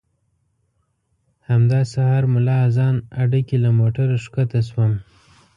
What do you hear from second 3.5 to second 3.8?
له